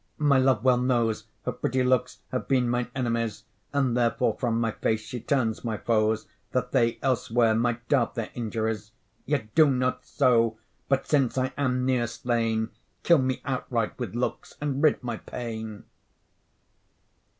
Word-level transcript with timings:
my 0.17 0.39
love 0.39 0.63
well 0.63 0.79
knows 0.79 1.27
Her 1.45 1.51
pretty 1.51 1.83
looks 1.83 2.21
have 2.31 2.47
been 2.47 2.67
mine 2.67 2.87
enemies; 2.95 3.43
And 3.71 3.95
therefore 3.95 4.35
from 4.39 4.59
my 4.59 4.71
face 4.71 5.01
she 5.01 5.19
turns 5.19 5.63
my 5.63 5.77
foes, 5.77 6.25
That 6.53 6.71
they 6.71 6.97
elsewhere 7.03 7.53
might 7.53 7.87
dart 7.87 8.15
their 8.15 8.31
injuries: 8.33 8.93
Yet 9.27 9.53
do 9.53 9.69
not 9.69 10.03
so; 10.03 10.57
but 10.89 11.05
since 11.05 11.37
I 11.37 11.53
am 11.55 11.85
near 11.85 12.07
slain, 12.07 12.71
Kill 13.03 13.19
me 13.19 13.43
outright 13.45 13.99
with 13.99 14.15
looks, 14.15 14.57
and 14.59 14.81
rid 14.81 15.03
my 15.03 15.17
pain. 15.17 15.83